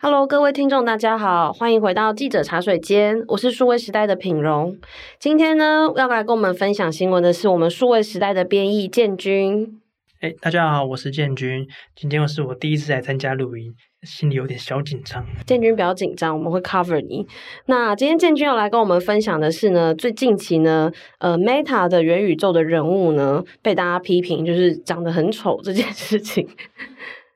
[0.00, 4.78] Hello，各位听众，大家好，欢迎回到记者茶水间，我是数位时代的品荣。
[5.18, 9.80] 今天呢，要来跟我们分享新闻的是我们数位时代的编译建军。
[10.20, 11.66] 哎，大家好，我是建军。
[11.96, 13.74] 今天又是我第一次来参加录音，
[14.04, 15.26] 心里有点小紧张。
[15.44, 17.26] 建军不要紧张，我们会 cover 你。
[17.66, 26.48] 那今天建军要来跟我们分享的是呢，最近期呢，呃，Meta 的元宇宙的人物呢，被大家批评就是长得很丑这件事情。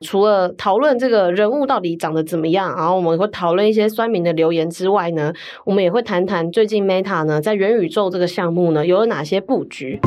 [0.03, 5.33] 除了讨论这个人物到底长得怎么样，然后我们会讨论一些酸民的留言之外呢，
[5.65, 9.99] 我们也会谈谈最近 Meta 呢在元宇宙这个项目呢有了哪些布局。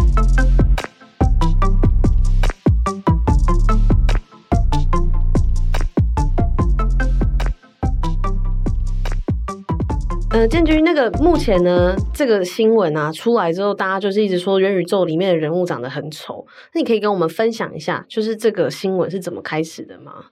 [10.37, 16.47] 呃，建军，那个目前呢，这个新闻啊出来之后，大家就是一直说元宇宙里面的人物长得很丑。
[16.75, 20.27] 那你可以跟我们分享一下，就是这个新闻是怎么开始的吗？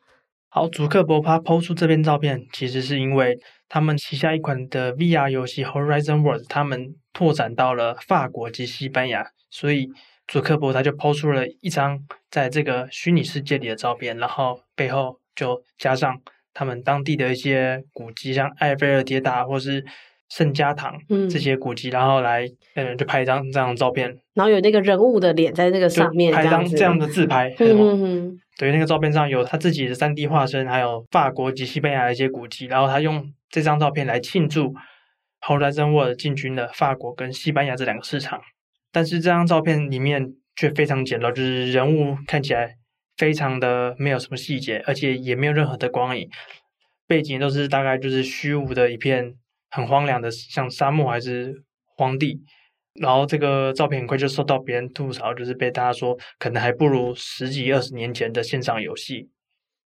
[0.51, 9.89] 好，祖克伯他抛出这篇照片，其实是因为他们旗下一款的 VR 游戏 Horizon World，他们拓展到了法国及西班牙，所以
[10.29, 11.99] 祖克伯他就抛出了一张
[12.31, 16.21] 在这个虚拟世界里的照片，然后背后就加上。
[16.55, 19.85] 他们当地的一些古迹，像埃菲尔铁塔或是
[20.31, 27.51] 圣家堂嗯这些古迹，嗯、然后来嗯，就拍一张这样的照片，然后有那个人物的脸在那个上面，拍张这样的自拍。
[27.51, 34.75] 对、嗯，对，那个照片上有他自己的三 D 化身，还有法国及西班牙的一些古迹，然后他用这张照片来庆祝
[35.43, 38.41] Horizon World 进军了法国跟西班牙这两个市场。
[38.93, 42.77] 但是这张照片里面却非常简陋，就是人物看起来。
[43.17, 46.29] 非常的没有什么细节，而且也没有任何的光影，
[47.07, 49.35] 背景都是大概就是虚无的一片
[49.71, 51.63] 很荒凉的，像沙漠还是
[51.97, 52.41] 荒地。
[53.01, 59.29] 然后这个照片很快就受到别人吐槽，就是被大家说可能还不如十几二十年前的线上游戏。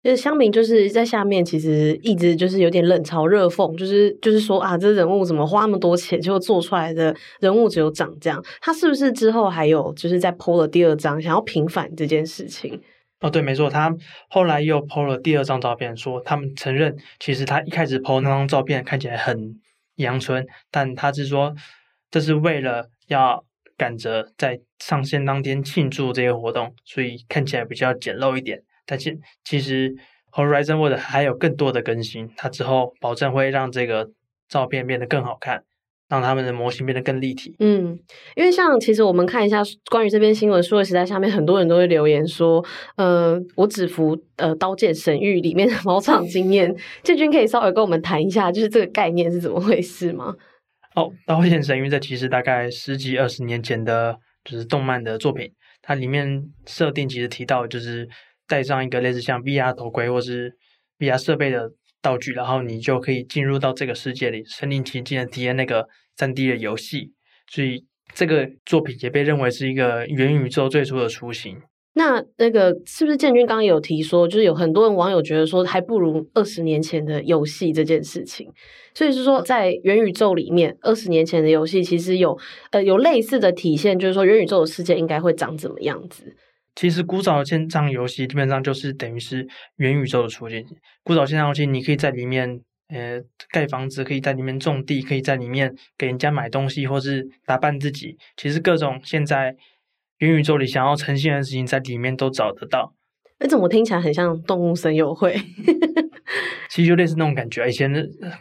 [0.04, 8.44] 就是乡民就是在下面，其实一直就是有点冷嘲热讽，就是就是说啊，这人物怎么花那么多钱，结果做出来的人物只有长这样？
[8.62, 12.80] 他是不是之后还有就是在 po 了第二张，想要平反这件事情？
[13.20, 13.96] 哦，对，没错，他
[14.30, 19.60] 后来又 po 了第二张照片，说他们承认，其实他一开始 po 那张照片看起来很
[19.96, 21.56] 阳春，但他是说
[22.12, 23.44] 这是为了要
[23.76, 28.62] 赶着在上线当天庆祝这个活动，所以看起来比较简陋一点。
[28.86, 29.96] 但其其实
[30.32, 34.12] Horizon World 还有更多的更新，他之后保证会让这个
[34.48, 35.64] 照片变得更好看。
[36.10, 37.56] 让他们的模型变得更立体。
[37.60, 38.00] 嗯，
[38.36, 42.64] 因为像其实我们看一下关于这篇新闻，数位时代下面很多人都会留言说，
[42.96, 46.74] 呃，我只服呃《刀剑神域》里面的茅场经验。
[47.04, 50.36] 建军可以稍微跟我们谈一下，就是这个概念是怎么回事吗？
[50.96, 55.52] 哦，《刀剑神域》这其实大概十几二十年前的，就是动漫的作品，
[55.82, 58.08] 它里面设定其实提到，就是
[58.48, 60.56] 戴上一个类似像 VR 头盔或是
[61.00, 61.70] VR 设备的。
[62.08, 65.86] 道具，然后你就可以进入到这个世界里，身临其境的体验那个
[66.16, 67.12] 三 D 的游戏。
[67.52, 71.58] 所以这个作品也被认为是一个元宇宙最初的雏形。
[71.94, 78.48] 那那个是不是建军刚刚有提说，就是有很多人网友觉得说，还不如二十年前的游戏这件事情。
[78.94, 82.38] 所以是说，在元宇宙里面，二十年前的游戏其实有
[82.72, 86.36] 呃有类似的体现，就是说元宇宙的世界应该会长怎么样子。
[86.78, 90.64] 其实古早的线上游戏基本上就是等于是元宇宙的雏形。
[91.04, 98.16] 古早线上游戏，你可以在里面呃盖房子，可以在里面种地，可以在里面给人家买东西，或是打扮自己。
[98.36, 99.56] 其实各种现在
[100.20, 102.94] 元宇宙里想要呈现的事情，在里面都找得到。
[103.40, 105.36] 那怎么听起来很像动物森友会？
[106.70, 107.68] 其实就类似那种感觉。
[107.68, 107.92] 以前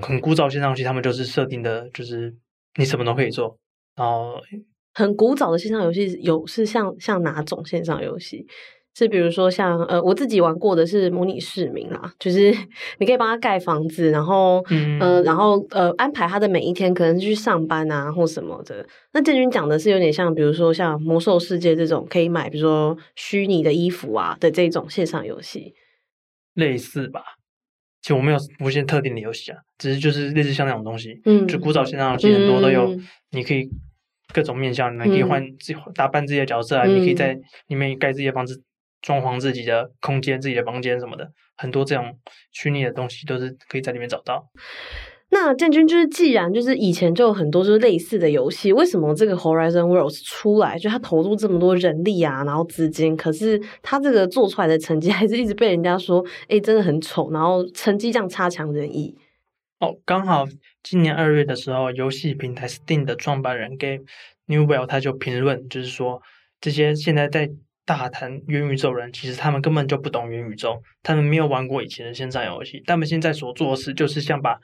[0.02, 2.34] 很古早线上游戏，他们就是设定的，就是
[2.78, 3.56] 你什么都可以做，
[3.96, 4.38] 然后。
[4.96, 8.46] 很古早的线上游戏有是像像哪种线上游戏？
[8.94, 12.50] 是比如说像呃我自己玩过的是模拟市民啦，就是
[12.98, 18.86] 你可以帮他盖房子，然后嗯呃然后呃安排他的每一天，可能去上班啊或什么的。
[19.12, 25.74] 那建军讲的是有点像，比如说像魔兽世界这种可以买，比如说虚拟的衣服啊的这种线上游戏，
[26.54, 27.20] 类似吧？
[28.00, 33.68] 其实我没有无限特定的游戏啊，只是就是类似像那种东西，嗯，就古早线上游戏很多都有，嗯、你可以。
[34.36, 37.34] 各种面向，你可以换自己打扮自己的角色啊，嗯、你可以在
[37.68, 38.62] 里面盖自己的房子，
[39.00, 42.04] 装潢自己的空间、自己的房间什么的，很多这种
[42.52, 44.44] 虚拟的东西都是可以在里面找到。
[45.30, 59.16] 那建军就是，既然就是以前就有很多就是类似的游戏，为什么这个 Horizon Worlds 出来，就他投入这么多人力啊，然后资金，可是他这个做出来的成绩还是一直被人家说，哎，真的很丑，然后成绩这样差强人意。
[59.80, 60.46] 哦，刚好
[60.88, 64.04] 今年二月的时候，游戏平台 Steam 的创办人 Gabe
[64.46, 66.22] Newell 他就评论，就是说
[66.60, 67.50] 这些现在在
[67.84, 74.56] 大谈元宇宙人，其实他们根本就不懂元宇宙，他们没有玩过以前的线上游戏，他们现在所做的事就是像把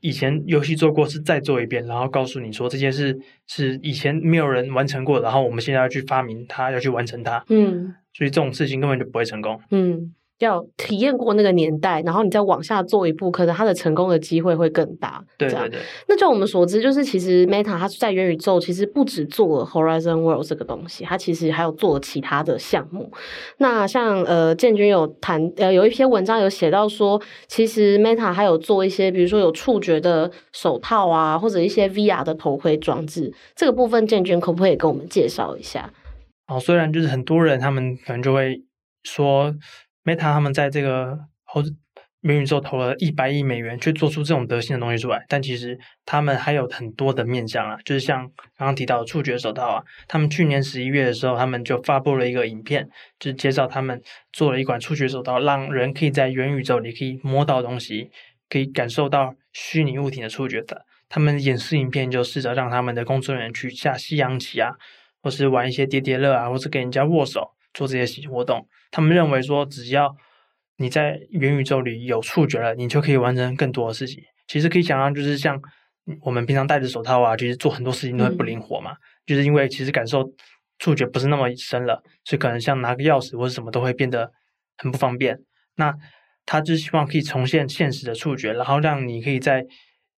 [0.00, 3.14] 以前游戏做过事再做一遍，然后告诉你说这些事
[3.46, 7.44] 是以前没有人完成过，然后我们现在要去发明它，要去完成它。
[7.50, 9.60] 嗯，所以这种事情根本就不会成功。
[9.70, 10.14] 嗯。
[10.38, 15.24] 要体验过那个年代，然后你再往下做一步，可能它的成功的机会会更大。
[15.38, 15.80] 对对对。
[16.08, 23.10] 那就我们所知，就是其实 Meta 它在元宇宙其实不止做了 Horizon World 这个东西，它其实还有做了其他的项目。
[23.58, 33.32] 那像呃建军有谈呃有一篇文章有写到说，其实 Meta 还有做一些，比如说有触觉的手套啊，或者一些 VR 的头盔装置。
[33.54, 35.90] 这个部分建军可不可以跟我们介绍一下？
[36.48, 38.62] 哦，虽然就是很多人他们可能就会
[39.02, 39.54] 说。
[40.06, 41.62] Meta 他们在这个后
[42.22, 48.20] 元宇宙投了一百亿美元，去做出这种德性的东西出来，但其实他们还有很多的面向啊，就是像
[48.56, 52.88] 刚刚提到的触觉手套啊，他们去年十一月的时候，他们就发布了一个影片，
[53.18, 54.00] 就是介绍他们
[54.32, 58.10] 做了一款触觉手套，让人可以在元宇宙里可以摸到东西，
[58.48, 60.84] 可以感受到虚拟物体的触觉的。
[61.08, 64.72] 他们演示影片就试着让他们的工作人员去下西洋棋啊，
[65.22, 67.52] 或是玩一些叠叠乐啊，或是跟人家握手。
[67.76, 70.16] 做这些活动，他们认为说，只要
[70.78, 74.22] 你在元宇宙里有触觉了，你就可以完成更多的事情。
[74.48, 75.60] 其实可以想象，就是像
[76.22, 80.24] 我们平常戴着手套啊，其实做很多事情都会不灵活嘛，嗯、就是因为其实感受
[80.78, 84.30] 触觉不是那么深了，所以可能像拿个钥匙或者什么都会变得
[84.78, 85.38] 很不方便。
[85.76, 85.94] 那
[86.46, 89.66] 他就希望可以重现现实的触觉，然后让你可以在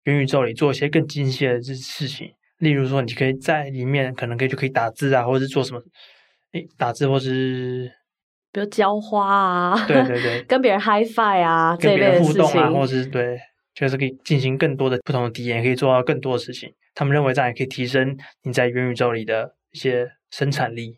[0.03, 5.81] 元宇宙里做一些更精细的事情，例如说，你可以在里面可能可以就可以打字啊，或者是做什么。
[6.77, 7.91] 打字或是，
[8.51, 13.39] 比如浇花啊，对对对， 跟别人 hi-fi 啊，跟别人互动啊，或是对，
[13.73, 16.73] 就是可以进行更多的不同的体验，可以做到更多的事情。
[16.95, 20.97] 他们认为这样也可以提升你在元宇宙里的一些生产力。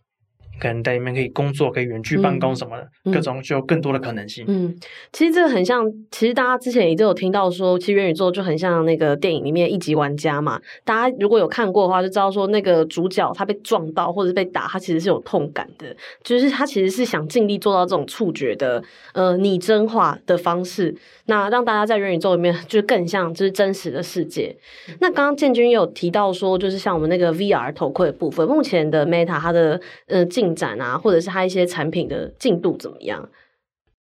[0.59, 4.45] 可能在里面可以工作，可以远距办公什么的，嗯、各种就有更多的可能性。
[4.47, 4.75] 嗯，
[5.11, 10.59] 其实这个很像，其实大家之前也都有听到说，其实元宇宙就很像那个电影里面一级玩家嘛。
[10.83, 18.83] 大家如果有看过的话，就知道说那个主角他被撞到或者被打，他其实是有痛感的，就是他其实是想尽力做到这种触觉的
[19.13, 20.95] 呃拟真化的方式，
[21.25, 24.55] 那让大家在元宇宙里面就更像就是真实的世界。
[24.87, 33.29] 嗯、那刚刚建军也有提到说，就是像我们那个 VR 头盔的部分，目前的 Meta 它的呃进进展啊，或者是它一些产品的进度怎么样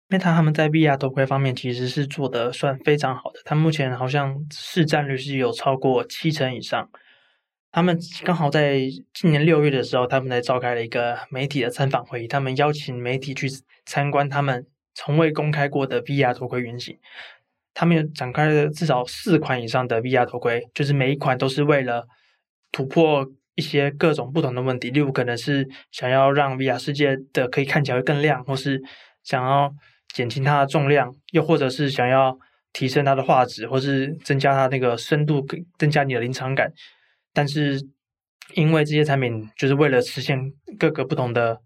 [0.09, 6.89] ？Meta 他们在 VR 头盔方面其实是做的算非常好的，他目前好像市占率是有超过七成以上。
[7.71, 8.81] 他们刚好在
[9.13, 13.49] 今年六月的时候，他们在召开了一个媒体的参访会议，他们邀请媒体去
[13.87, 16.99] 参观他们从未公开过的 VR 头盔原型。
[17.73, 22.07] 他们有展开了至少四款以上的 VR 头盔，就是每一款都是为了
[22.73, 23.27] 突破。
[23.57, 28.83] 一些各种不同的问题，例如可能是想要让 VR 世界的可以看起来会更亮，或是
[29.23, 29.73] 想要
[30.13, 32.39] 减轻它的重量，又或者是想要
[32.73, 35.45] 提升它的画质，或是增加它那个深度，
[35.79, 36.73] 增加你的临场感。
[37.33, 37.81] 但是
[38.55, 41.61] 因为这些产品就是为了实现各个不同的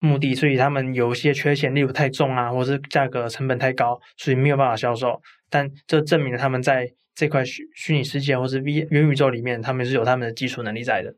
[0.00, 5.20] 目的，所以他们有一些缺陷，例如太重啊，或是价格成本太高，所以没有办法销售。
[5.48, 11.14] 但这证明了他们在这块虚虚拟世界或是 V 元宇宙里面，他们是有他们的基础能力在的。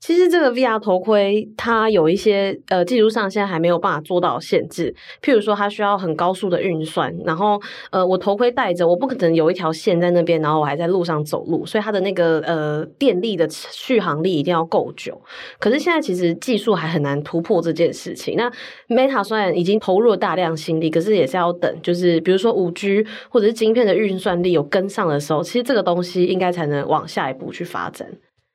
[0.00, 7.60] 其实这个 VR 头盔，它有一些呃技术上现在还没有办法做到限制，譬如说它需要很高速的运算，然后
[7.90, 15.20] 呃我头盔戴着，我不可能有一条线在那边，然后我还在路上走路，所以它的那个呃电力的续航力一定要够久。
[15.58, 18.36] 可是现在其实技术还很难突破这件事情。
[18.36, 18.50] 那
[18.88, 28.08] Meta 虽然已经投入了大量心力，可是也是要等，就是比如说五 G 或者是晶片的运算力有跟上的时候，其实这个东西应该才能往下一步去发展。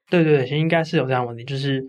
[0.09, 1.85] 对对对，应该是有这样的问题，就是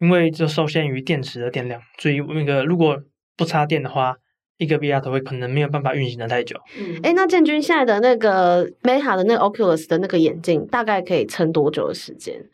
[0.00, 3.00] 因为就受限于电池的电量，所以那个如果
[3.36, 4.16] 不插电的话，
[4.58, 6.56] 一个 VR 头盔可能没有办法运行的太久。
[6.78, 12.44] 嗯，哎，那建军现在的那个 Meta 的那个 Oculus 的那个眼镜，大概可以撑多久的时间？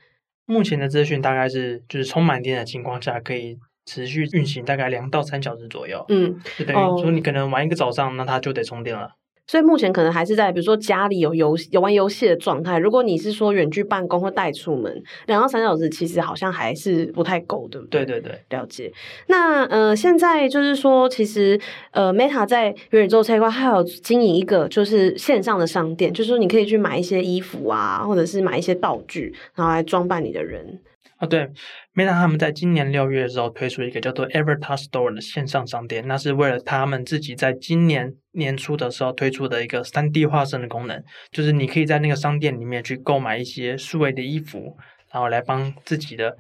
[0.47, 3.57] 目前的资讯大概是，就是充满电的情况下，可以
[3.87, 6.05] 持续运行大概两到三小时左右。
[6.09, 9.11] 嗯，就等于说你可能玩一个早上，那它就得充电了。
[9.47, 12.79] 所以目前可能还是在比如说家里有游有玩游戏的状态。
[12.79, 18.05] 如果你是说远距办公或带出门，两到三小时其实好像还是不太够，对不对？
[18.05, 18.93] 对对对，了解。
[19.27, 30.81] 那呃，现在就是说，其实呃，Meta 在元宇宙这一块还有经营一个就是线上的商店，就是说你可以去买一些衣服啊，或者是买一些道具，然后来装扮你的人。
[31.23, 31.49] 哦，对
[31.95, 41.01] ，Meta 他们在今年六月的时候推出一个叫做 Avatar Store 的线上商店，那是为了他们自己在今年年初的时候推出的一个三 D 化身的功能，
[41.31, 44.77] 就是你可以在那个商店里面去购买一些数位的衣服，
[45.13, 46.37] 然后来帮自己的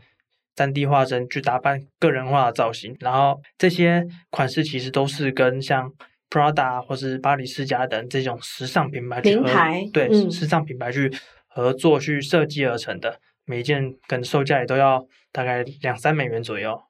[0.57, 5.89] 三 D 化身去打扮个人化的造型，然后这些款式其实都是跟像
[6.29, 9.47] Prada 或是巴黎世家等这种时尚品牌去合
[9.93, 11.09] 对、嗯、时尚品牌去
[11.47, 16.81] 合作去设计而成的，每一件跟售价也都要大概两三美元左右。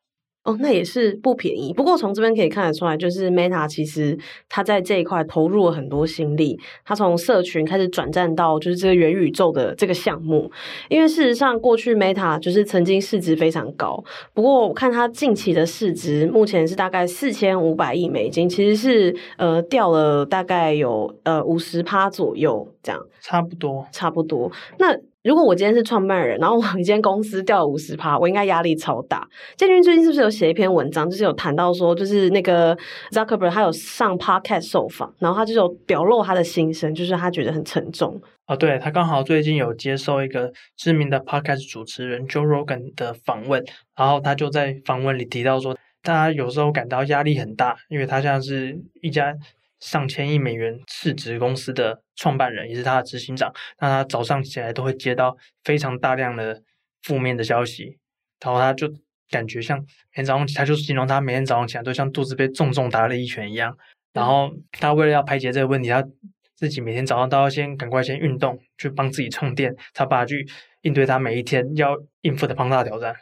[0.44, 1.72] 哦，那也是不便宜。
[1.72, 4.18] 不过从这边可以看得出来，就是 Meta 其实
[4.48, 6.58] 它在这一块投入了很多心力。
[6.84, 10.50] 它从社群开始转战到就是这个元宇宙的这个项目。
[10.88, 14.02] 因为事实上，过去 Meta 就是曾经市值非常高。
[14.34, 23.00] 不过我看它近期的市值目前是大概四千五百亿美金，其实是呃掉了大概有呃五十趴左右这样。
[23.20, 24.50] 差不多，差不多。
[24.80, 29.26] 那如果我今天是创办人，然后我一间公司掉五十趴，我应该压力超大。
[29.56, 32.76] 建军最近是不是有写一篇文章，就是有谈到说，就是那个
[33.12, 38.20] Zuckerberg 他有上 Podcast 受访，然后他就有表露他的心声，就是他觉得很沉重。
[38.46, 43.64] 哦，对，他刚好最近有接受一个知名的 Podcast 主持人 Joe Rogan 的访问，
[43.96, 49.32] 然后他就在访问里提到说，他有时候感到压力很大，因为他像是一家。
[49.82, 53.52] 上千亿美元市值公司的创办人，也是他的执行长。
[53.80, 56.62] 那他早上起来都会接到非常大量的
[57.02, 57.98] 负面的消息，
[58.40, 58.88] 然后他就
[59.28, 63.76] 感觉像每天早上，他就形容他每天早上起来都像肚子被重重打了一拳一样。
[64.12, 66.04] 然后他为了要排解这个问题，他
[66.54, 70.46] 自己每天早上都要先赶快先运动，去帮自己充电，才把去
[70.82, 73.12] 应对他每一天要应付的庞大挑战。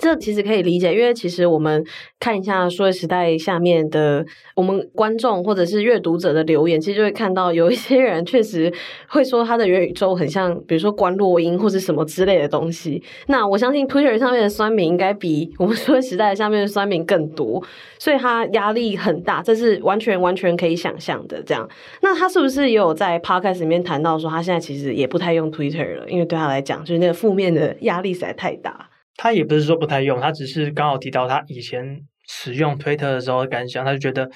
[0.00, 1.84] 这其实可以理解，因为其实我们
[2.18, 4.24] 看一下数位时代下面的
[4.56, 8.72] 我们观众或者是阅读者的留言，其实就会看到有一些人确实
[9.08, 13.02] 会说他的元宇宙很像，比如说观落音或者什么之类的东西。
[13.26, 17.62] 那我相信 Twitter 上面的酸民应该比我们说时代下面的酸民更多，
[17.98, 21.42] 所以他压力很大，这是完全完全可以想象的。
[21.42, 21.68] 这样，
[22.00, 28.89] 那他是不是也有在 Podcast 里面谈到说，他现在其实也不太用 Twitter 了，因为对他来讲，就是那个负面的压力实在太大。
[29.22, 34.30] 他也不是说不太用，他只是刚好提到他以前使用推特的时候的感想，他就觉得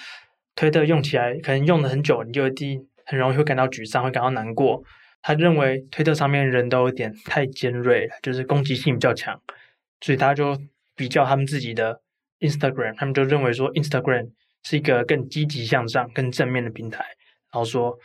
[0.54, 4.84] 推特用起来可能用了很久，你就一定很容易会感到沮丧，会感到难过。
[5.22, 9.40] 他认为推特上面人都有点太尖锐了，就是攻击性比较强，
[10.02, 10.54] 所以他就
[10.94, 12.02] 比较他们自己的
[12.40, 14.32] Instagram，他们就认为说 Instagram
[14.64, 17.02] 是一个更积极向上、更正面的平台，
[17.50, 17.98] 然后说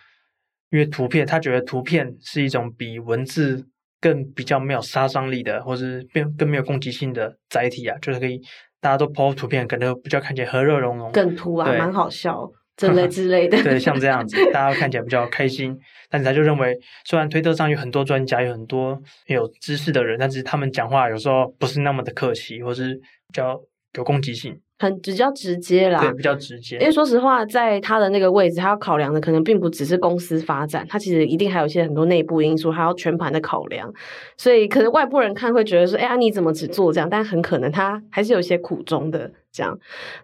[0.70, 3.68] 因为图片，他觉得图片是一种比文字。
[4.02, 8.40] 更比较没有杀伤力的，或是更更没有攻击性的载体啊，就是可以
[8.80, 13.62] 大家都 po 图片，可能比较看起来和乐融融，更突啊，蛮好笑，这类 之类的。
[13.62, 15.78] 对，像这样子，大家看起来比较开心。
[16.10, 16.76] 但是他就认为，
[17.06, 23.60] 虽然推特上有很多专家，有很多有知识的人，但是他们讲话有时候不是那么的客气，或是比较
[23.96, 24.60] 有攻击性。
[24.80, 26.78] 很比较直接啦，对，比较直接。
[26.78, 33.94] 因为说实话，在他的那个位置，他要考量的可能并不只是公司发展，他其实一定还有一些很多内部因素，还要全盘的考量。
[34.38, 37.10] 所以可能外部人看会觉得说，哎呀，你怎么只做这样？
[37.10, 39.78] 但很可能他还是有些苦衷的这样。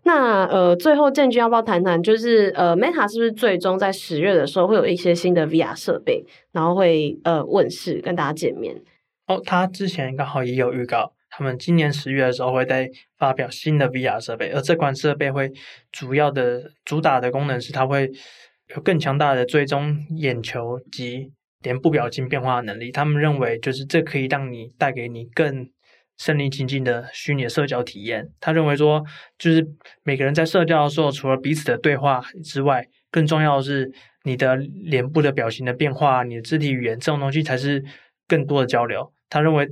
[0.04, 8.82] 那呃，最后建军要不要谈谈，就是呃，Meta 是不是最终在十月的时候会有一些新的 VR 设备，然后会呃问世跟大家见面？
[9.28, 11.12] 哦，他之前刚好也有预告。
[11.38, 15.52] 他们今年十月的时候会再发表新的 VR 设备，而这款设备会
[15.92, 18.10] 主要的主打的功能是它会
[18.74, 22.90] 有更强大的追踪眼球及脸部表情变化的能力。
[22.90, 25.70] 他们认为就是这可以让你带给你更
[26.18, 28.30] 身临其境的虚拟社交体验。
[28.40, 29.04] 他认为说，
[29.38, 29.68] 就是
[30.04, 33.92] 每个人在社交的时候，除了彼此的对话之外，更重要的是
[34.24, 37.84] 你的脸部的表情的变化，你的肢体语言这种东西才是
[38.26, 39.12] 更多的交流。
[39.30, 39.68] 他认为。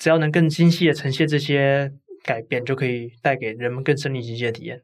[0.00, 1.92] 只要能更精细的呈现这些
[2.24, 4.80] 改变，就可以带给人们更身临其境的体验。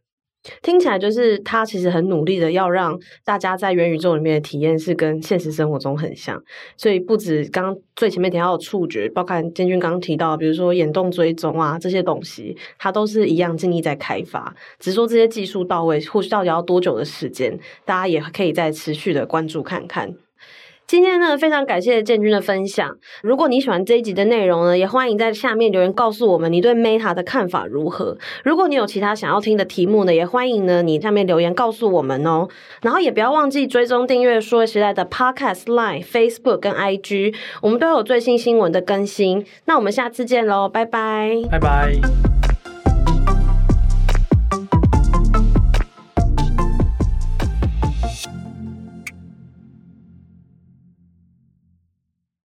[0.62, 6.40] 听起来就是他其实很努力的要让大家在元宇宙里面的体验是跟现实生活中很像，
[6.76, 14.54] 所以不止刚最前面提到的触觉，包括建军刚刚提到，比如说眼动追踪啊这些东西，它都是一样尽力在开发。
[14.78, 20.14] 只是说这些技术到位，或许到底要多久的时间，大家也可以再持续的关注看看。
[20.86, 22.96] 今天呢，非常感谢建军的分享。
[23.22, 28.16] 如果你喜欢这一集的内容呢，也欢迎在下面留言告诉我们你对 Meta 的看法如何。
[28.44, 32.48] 如果你有其他想要听的题目呢，也欢迎呢你下面留言告诉我们哦。
[32.82, 39.44] 然后也不要忘记追踪订阅数位时代的 Podcast、Line、Facebook 跟 IG，我们都有最新新闻的更新。
[39.64, 42.35] 那我们下次见喽，拜拜，拜拜。